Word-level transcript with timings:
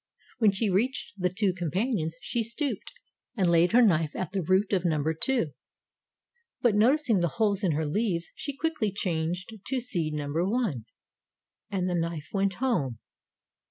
When 0.39 0.49
she 0.51 0.67
reached 0.71 1.13
the 1.15 1.29
two 1.29 1.53
companions 1.53 2.17
she 2.21 2.41
stooped 2.41 2.91
and 3.37 3.47
laid 3.51 3.71
her 3.71 3.83
knife 3.83 4.15
at 4.15 4.31
the 4.31 4.41
root 4.41 4.73
of 4.73 4.83
number 4.83 5.13
Two, 5.13 5.51
but 6.59 6.73
noticing 6.73 7.19
the 7.19 7.27
holes 7.37 7.63
in 7.63 7.73
her 7.73 7.85
leaves 7.85 8.31
she 8.33 8.57
quickly 8.57 8.91
changed 8.91 9.53
to 9.63 9.79
seed 9.79 10.13
number 10.15 10.43
One 10.43 10.85
and 11.69 11.87
the 11.87 11.93
knife 11.93 12.29
went 12.33 12.55
home. 12.55 12.97